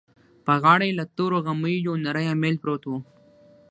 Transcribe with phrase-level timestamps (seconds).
[0.45, 2.91] په غاړه يې له تورو غميو يو نری اميل پروت و.